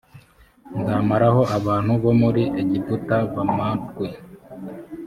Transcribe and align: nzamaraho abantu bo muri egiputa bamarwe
nzamaraho 0.79 1.41
abantu 1.57 1.91
bo 2.01 2.11
muri 2.21 2.43
egiputa 2.61 3.17
bamarwe 3.33 4.07